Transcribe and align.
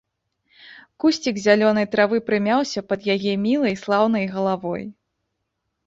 Кусцік 1.03 1.35
зялёнай 1.45 1.85
травы 1.93 2.17
прымяўся 2.31 2.85
пад 2.89 2.99
яе 3.17 3.33
мілай, 3.45 3.81
слаўнай 3.87 4.25
галавой. 4.37 4.83